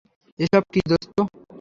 এসব 0.39 0.63
কি 0.73 0.81
দোস্ত? 0.89 1.15